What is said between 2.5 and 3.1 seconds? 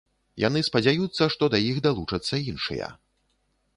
іншыя.